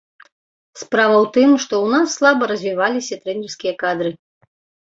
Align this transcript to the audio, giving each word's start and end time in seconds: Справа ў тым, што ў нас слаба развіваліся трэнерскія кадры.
Справа 0.81 1.13
ў 1.17 1.25
тым, 1.35 1.49
што 1.65 1.73
ў 1.83 1.87
нас 1.99 2.07
слаба 2.21 2.43
развіваліся 2.53 3.15
трэнерскія 3.27 3.73
кадры. 3.85 4.11